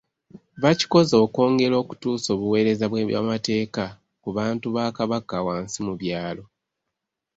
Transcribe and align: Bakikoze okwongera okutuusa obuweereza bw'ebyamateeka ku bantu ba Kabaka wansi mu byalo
Bakikoze 0.61 1.15
okwongera 1.25 1.75
okutuusa 1.83 2.27
obuweereza 2.35 2.85
bw'ebyamateeka 2.87 3.85
ku 4.21 4.29
bantu 4.37 4.65
ba 4.75 4.85
Kabaka 4.97 5.37
wansi 5.45 5.79
mu 5.87 5.93
byalo 6.01 6.43